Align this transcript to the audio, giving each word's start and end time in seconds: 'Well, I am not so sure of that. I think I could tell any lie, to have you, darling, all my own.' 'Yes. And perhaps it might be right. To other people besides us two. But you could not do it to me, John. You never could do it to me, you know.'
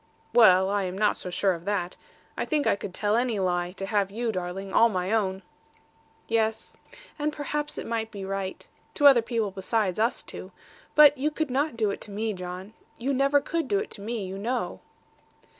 'Well, 0.33 0.67
I 0.67 0.85
am 0.85 0.97
not 0.97 1.15
so 1.15 1.29
sure 1.29 1.53
of 1.53 1.65
that. 1.65 1.95
I 2.35 2.43
think 2.43 2.65
I 2.65 2.75
could 2.75 2.91
tell 2.91 3.15
any 3.15 3.37
lie, 3.37 3.71
to 3.73 3.85
have 3.85 4.09
you, 4.09 4.31
darling, 4.31 4.73
all 4.73 4.89
my 4.89 5.11
own.' 5.11 5.43
'Yes. 6.27 6.75
And 7.19 7.31
perhaps 7.31 7.77
it 7.77 7.85
might 7.85 8.09
be 8.09 8.25
right. 8.25 8.67
To 8.95 9.05
other 9.05 9.21
people 9.21 9.51
besides 9.51 9.99
us 9.99 10.23
two. 10.23 10.51
But 10.95 11.19
you 11.19 11.29
could 11.29 11.51
not 11.51 11.77
do 11.77 11.91
it 11.91 12.01
to 12.01 12.09
me, 12.09 12.33
John. 12.33 12.73
You 12.97 13.13
never 13.13 13.39
could 13.41 13.67
do 13.67 13.77
it 13.77 13.91
to 13.91 14.01
me, 14.01 14.25
you 14.25 14.39
know.' 14.39 14.79